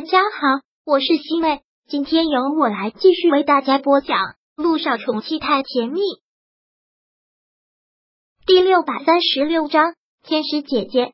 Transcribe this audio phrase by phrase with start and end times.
[0.00, 4.16] 大家好，我是西妹，今天由我来继续为大家播讲
[4.56, 6.00] 《路上宠妻太甜蜜》
[8.46, 9.92] 第六百三十六章。
[10.22, 11.12] 天使姐姐，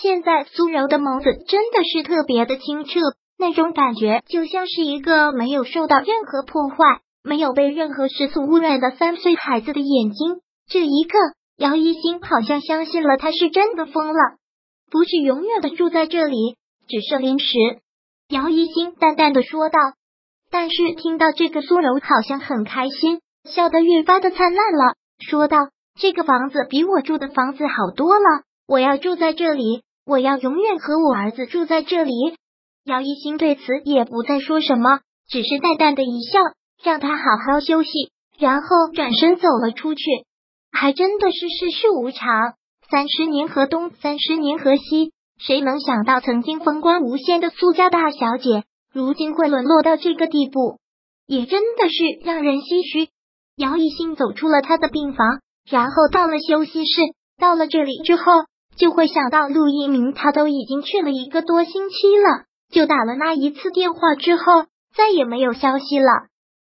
[0.00, 2.98] 现在苏柔的眸子真的是特别的清澈，
[3.38, 10.40] 那种感觉就像是一个没有受到任何破坏、没有被任何世俗污染的三岁孩子的眼睛。
[10.66, 11.18] 这一刻，
[11.56, 14.38] 姚一星好像相信了，他是真的疯了，
[14.90, 16.56] 不是永远的住在这里。
[16.92, 17.56] 只是临时，
[18.28, 19.78] 姚一星淡淡的说道。
[20.50, 25.56] 但是听到这个，苏柔好像很开心，笑得越发的灿烂了，说道
[25.98, 32.12] ：“这个房子比我住的房子好多了，我要住在这里，我要永远和我儿子住在这里。”
[32.84, 36.40] 姚一星对此也不再说什么，只是淡淡的一笑，
[36.84, 37.90] 让他好好休息，
[38.38, 40.02] 然后转身走了出去。
[40.70, 42.28] 还真的是世事无常，
[42.90, 45.14] 三十年河东，三十年河西。
[45.44, 50.78] 谁能想到，曾经风光无限的苏家大小姐，如今会沦落到这个地步，
[51.26, 53.08] 也真的是让人唏嘘。
[53.56, 57.00] 姚一兴走出了他的病房，然后到了休息室。
[57.40, 58.22] 到了这里之后，
[58.76, 64.44] 就会想到陆一鸣，他都已经去了一个多星期了，就打了那一次电话之后，
[64.94, 66.06] 再也没有消息了。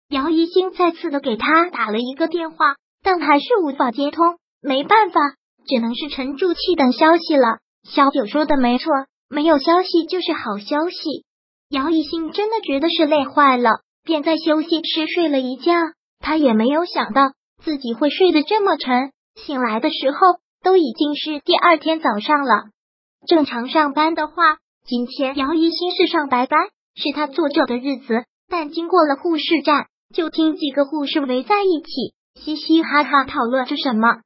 [0.08, 5.20] 姚一兴再次的给他打了一个电话，但还是无法接通，没办法，
[5.68, 7.60] 只能是沉住气等消息了。
[7.84, 8.92] 小九说的没错，
[9.28, 11.24] 没有消息就是好消息。
[11.68, 15.72] 姚一兴真的觉得是累坏了，便在休息室睡了一觉。
[16.18, 20.18] 他也没有想到自己会睡得这么沉，醒来的时候
[20.62, 22.64] 都已经是第二天早上了。
[23.26, 24.34] 正常上班的话，
[24.86, 28.24] 今天姚一兴是上白班，是他坐着的日子。
[28.48, 34.20] 但经过了护士站，就听几个护士围在一起，嘻嘻哈哈讨论着什么。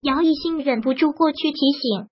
[0.00, 2.08] 姚一兴忍不住过去提醒。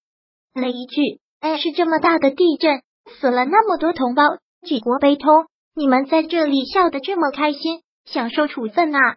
[0.55, 2.83] 了一句：“哎，是这么大的地震，
[3.19, 4.23] 死了那么多同胞，
[4.67, 5.47] 举国悲痛。
[5.75, 9.17] 你们在这里笑得这么开心，享受处分啊！”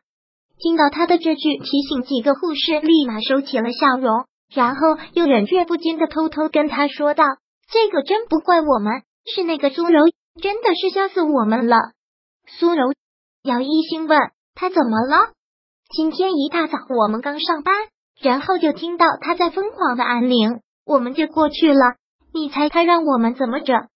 [0.57, 7.25] 听到他的这句提醒，几个护士立马收起了笑容，然后又忍俊不禁的偷偷跟他说道
[7.69, 10.05] ：“这个真不怪我们，是那个苏柔，
[10.41, 11.75] 真的是笑死我们了。”
[12.47, 12.93] 苏柔，
[13.43, 14.17] 姚一兴问
[14.53, 15.33] 他怎么了？
[15.89, 17.75] 今天一大早我们刚上班，
[18.21, 20.61] 然后就听到他在疯狂的按铃。
[20.85, 21.95] 我们就过去了，
[22.33, 23.87] 你猜他让我们怎么整？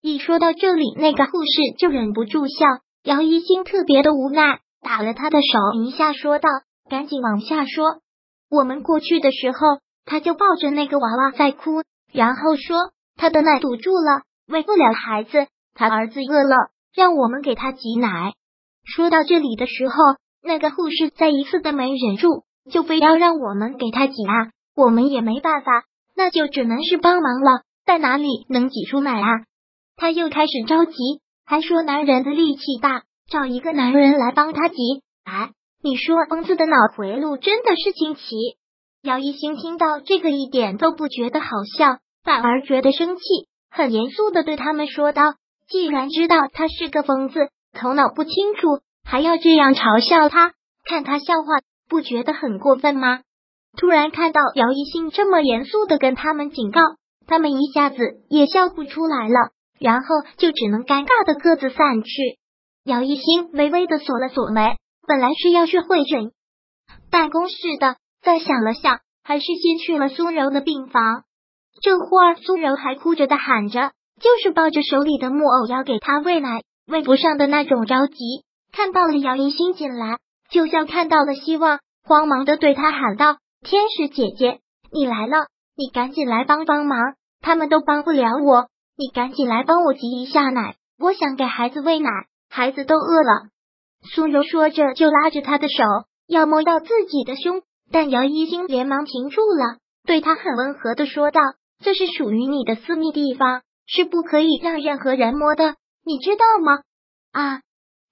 [0.00, 2.64] 一说到这里，那个护士就忍不住笑。
[3.04, 6.48] 姚一星特别的无奈，打了他的手一下，说道
[6.88, 8.00] ：“赶紧往下说。”
[8.50, 9.58] 我们过去的时候，
[10.04, 11.82] 他就抱着那个娃娃在哭，
[12.12, 18.32] 然后说他的奶堵住了，喂不了孩子，他儿子饿了，让我们给他挤奶。
[18.84, 19.94] 说到这里的时候，
[20.42, 25.84] 那个护士再一次的没忍住，就非要让我们给他挤啊，我们也没办法。
[26.18, 29.28] 那就只能是帮忙了，在哪里能挤出奶啊？
[29.94, 30.92] 他又开始着急，
[31.46, 34.76] 还说男人的力气大，找一个男人来帮他挤。
[35.22, 38.22] 哎，你说疯子的脑回路真的是惊奇。
[39.00, 41.46] 姚一星听到这个一点都不觉得好
[41.78, 43.22] 笑，反而觉得生气，
[43.70, 45.22] 很严肃的对他们说道
[45.70, 50.52] ：“既然知道他是个疯子，头脑不清楚，还要这样嘲笑他，
[50.84, 53.20] 看他笑话，不觉得很过分吗？”
[53.76, 56.80] 突然看到姚一兴这么严肃的跟他们警告，
[57.26, 57.96] 他们一下子
[58.28, 60.06] 也笑不出来了，然后
[60.36, 62.38] 就只能尴尬的各自散去。
[62.84, 66.32] 姚一兴微微的锁了锁眉，本来是要去会诊
[67.10, 71.22] 办公室的，再想了想，还是先去了苏柔的病房。
[71.82, 78.14] 这会儿苏柔还哭着的喊着，就是抱着手里的木偶要给他喂奶，喂不上的那种着急。
[78.72, 80.18] 看到了姚一兴进来，
[80.50, 83.36] 就像看到了希望，慌忙的对他喊道。
[83.60, 84.60] 天使姐姐，
[84.92, 92.08] 你来了，你赶紧来帮帮忙，他们都帮不了我，你赶紧来帮我挤一下奶，我想给孩子喂奶，
[92.48, 93.48] 孩子都饿了。
[94.14, 95.84] 苏柔说着就拉着他的手，
[96.28, 101.40] 要摸到自己的胸，但姚一星连忙停住了，对他很温和的说道
[101.82, 105.74] ：“这是属于你的私密地方，是不可以让任何人摸的，
[106.04, 106.82] 你知道吗？”
[107.32, 107.60] 啊，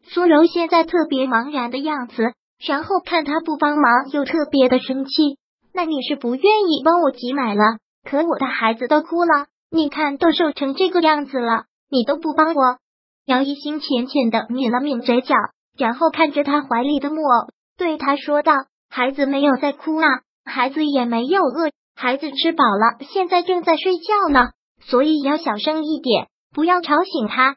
[0.02, 2.34] 苏柔现在特别茫然的样子。
[2.58, 5.38] 然后看他不帮忙，又特别的生气。
[5.72, 7.62] 那你是不愿意帮我挤奶了？
[8.02, 12.78] 可我的孩子都哭了，你看都瘦成这个样子了，你都不帮我。
[13.26, 15.34] 姚一星浅浅的抿了抿嘴角，
[15.76, 18.54] 然后看着他怀里的木偶，对他说道
[18.88, 20.06] ：“孩子没有在哭啊，
[20.44, 27.56] 孩子也没有饿，孩子吃饱了，现在正在睡觉呢，所以要小声一点，不要吵醒他。”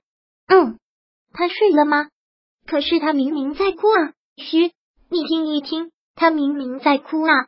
[0.49, 0.79] 嗯，
[1.31, 2.07] 他睡了吗？
[2.65, 4.11] 可是他明明在哭啊！
[4.35, 4.71] 嘘。
[5.11, 7.47] 你听一听，他明明在哭啊！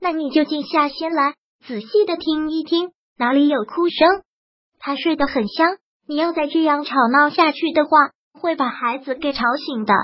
[0.00, 1.34] 那你就静下心来，
[1.66, 4.22] 仔细的听一听，哪里有哭声？
[4.78, 7.90] 他睡得很香，你要再这样吵闹下去的话，
[8.38, 9.94] 会把孩子给吵醒的。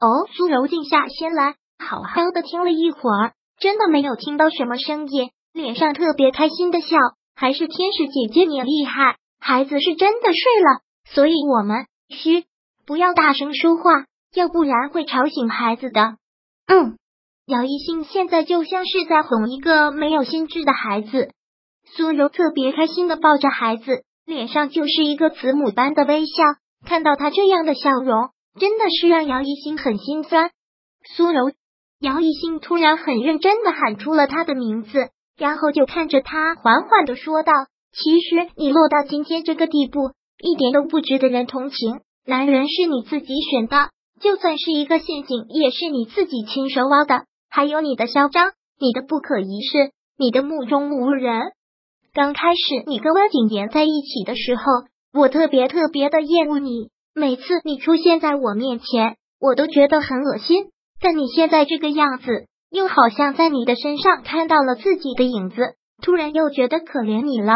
[0.00, 6.96] 哦，苏柔静下心来，好好的听了一会儿，真的没有听到什么声音，脸上特别开心的笑。
[7.36, 12.44] 还是天使姐姐你厉害，孩子是真的睡了，所以我们嘘，
[12.84, 16.16] 不要大声说话，要不然会吵醒孩子的。
[16.72, 16.96] 嗯，
[17.44, 21.30] 姚一兴现在就像是在哄一个没有心智的孩子。
[21.84, 26.42] 苏柔特别开心的抱着孩子，脸上就是一个慈母般的微笑。
[26.86, 30.50] 看到他这样的笑容，真的是让姚一兴很心酸。
[31.14, 31.52] 苏柔，
[32.00, 37.52] 姚一兴突然很认真的喊出了他的名字，然后就看着他，缓缓的说道
[37.92, 42.00] ：“其实你落到今天这个地步，一点都不值得人同情。
[42.24, 43.90] 男人是你自己选的，
[44.22, 47.24] 就算是一个陷阱，也是你自己亲手挖的。
[47.50, 51.42] 还有你的嚣张，你的不可一世，你的目中无人。”
[52.14, 54.62] 刚开始你跟温景言在一起的时候，
[55.12, 56.90] 我特别特别的厌恶你。
[57.14, 60.66] 每次你出现在我面前，我都觉得很恶心。
[61.00, 67.52] 但你现在这个样子，又好像在你的身上看到了自己的影子，突然又觉得可怜你了。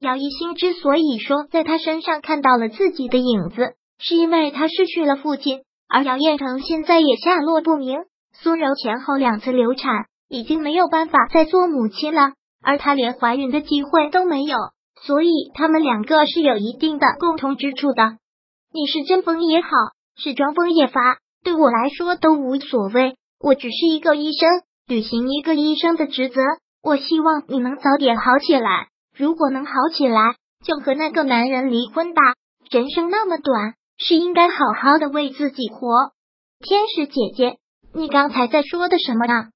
[0.00, 7.98] 姚一星之所以说在他身上看到了自己的影子，是因为他失去了父亲，而姚彦成现在也下落不明。
[8.32, 12.32] 苏柔前后两次流产，已经没有办法再做母亲了。
[12.62, 14.56] 而她连怀孕的机会都没有，
[15.02, 18.18] 所以他们两个是有一定的共同之处的。
[18.72, 19.68] 你是真疯也好，
[20.16, 23.16] 是装疯也罢，对我来说都无所谓。
[23.40, 24.48] 我只是一个医生，
[24.86, 26.40] 履行一个医生的职责。
[26.82, 28.88] 我希望你能早点好起来。
[29.16, 32.22] 如果能好起来，就和那个男人离婚吧。
[32.70, 36.12] 人生那么短，是应该好好的为自己活。
[36.58, 37.58] 天使姐姐，
[37.94, 39.50] 你刚才在说的什么呢？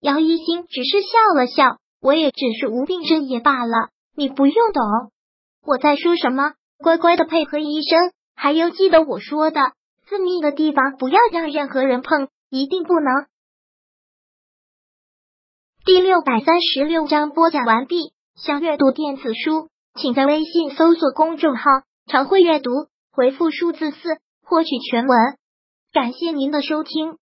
[0.00, 1.78] 姚一星只是笑了笑。
[2.02, 4.82] 我也只是无病呻吟罢了，你不用懂
[5.62, 6.54] 我在说什么。
[6.78, 9.60] 乖乖的配合医生，还有记得我说的，
[10.08, 13.26] 私密的地方不要让任何人碰，一定不能。
[15.84, 18.14] 第六百三十六章播讲完毕。
[18.34, 21.64] 想阅读电子书，请在微信搜索公众号
[22.08, 22.70] “常会阅读”，
[23.12, 23.98] 回复数字四
[24.42, 25.18] 获取全文。
[25.92, 27.19] 感谢您的收听。